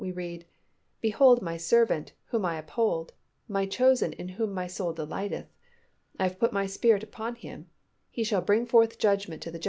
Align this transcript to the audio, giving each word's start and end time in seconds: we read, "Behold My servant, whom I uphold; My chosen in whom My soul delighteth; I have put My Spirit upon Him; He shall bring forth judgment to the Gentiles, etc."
we 0.01 0.11
read, 0.11 0.43
"Behold 0.99 1.43
My 1.43 1.57
servant, 1.57 2.11
whom 2.25 2.43
I 2.43 2.57
uphold; 2.57 3.13
My 3.47 3.67
chosen 3.67 4.13
in 4.13 4.29
whom 4.29 4.51
My 4.51 4.65
soul 4.65 4.93
delighteth; 4.93 5.53
I 6.17 6.23
have 6.23 6.39
put 6.39 6.51
My 6.51 6.65
Spirit 6.65 7.03
upon 7.03 7.35
Him; 7.35 7.69
He 8.09 8.23
shall 8.23 8.41
bring 8.41 8.65
forth 8.65 8.97
judgment 8.97 9.43
to 9.43 9.51
the 9.51 9.51
Gentiles, 9.51 9.55
etc." 9.57 9.59